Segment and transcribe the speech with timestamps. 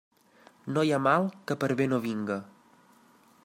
[0.77, 2.39] No hi ha mal que per bé no vinga.